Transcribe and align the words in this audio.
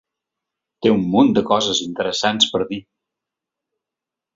Té 0.85 0.93
un 0.93 1.03
munt 1.17 1.29
de 1.39 1.45
coses 1.51 1.85
interessants 1.85 2.51
per 2.57 2.65
dir. 2.75 2.85